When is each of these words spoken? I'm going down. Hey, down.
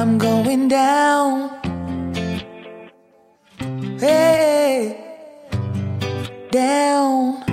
I'm 0.00 0.16
going 0.16 0.68
down. 0.68 1.50
Hey, 3.98 4.96
down. 6.50 7.49